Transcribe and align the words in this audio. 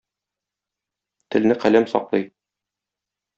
Телне 1.35 1.57
каләм 1.65 1.87
саклый. 1.93 2.27